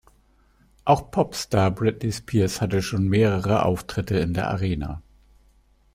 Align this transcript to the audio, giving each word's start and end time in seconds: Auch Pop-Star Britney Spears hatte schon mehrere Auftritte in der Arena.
Auch 0.83 1.11
Pop-Star 1.11 1.69
Britney 1.69 2.11
Spears 2.11 2.59
hatte 2.59 2.81
schon 2.81 3.07
mehrere 3.07 3.65
Auftritte 3.65 4.17
in 4.17 4.33
der 4.33 4.49
Arena. 4.49 5.03